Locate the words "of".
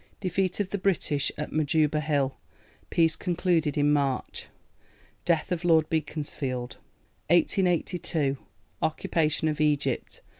0.59-0.71, 5.51-5.63, 9.47-9.61